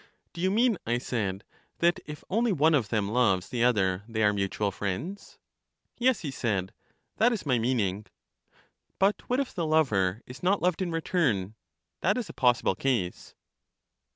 [0.33, 1.43] Do you mean, I said,
[1.77, 5.37] that if only one of them loves the other, they are mutual friends?
[5.99, 6.73] Yes, he said;
[7.17, 8.07] that is my meaning.
[8.97, 11.53] But what if the lover is not loved in return?
[11.99, 13.35] That is a possible case.